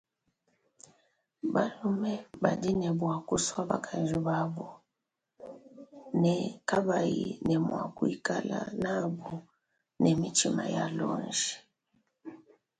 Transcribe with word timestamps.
Balume 1.53 2.13
badi 2.43 2.69
ne 2.79 2.89
bua 2.99 3.17
kusua 3.27 3.61
bakaji 3.69 4.17
babu 4.27 4.67
ne 6.21 6.33
kabayi 6.69 7.27
ne 7.47 7.55
mua 7.65 7.83
kuikala 7.97 8.59
nabu 8.83 9.29
ne 10.01 10.09
mitshima 10.19 10.63
ya 10.75 10.83
lonji. 10.97 11.49